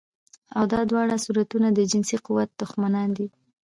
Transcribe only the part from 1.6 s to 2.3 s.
د جنسي